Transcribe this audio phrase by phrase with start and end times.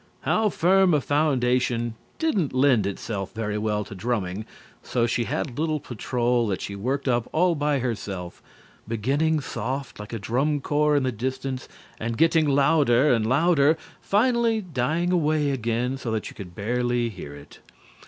[0.21, 4.47] "How Firm a Foundation" didn't lend itself very well to drumming;
[4.81, 8.41] so she had a little patrol that she worked up all by herself,
[8.87, 11.69] beginning soft, like a drum corps in the distance,
[11.99, 17.35] and getting louder and louder, finally dying away again so that you could barely near
[17.35, 17.59] it.